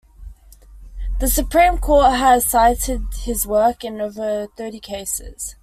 [1.19, 5.55] The Supreme Court has cited his work in over thirty cases.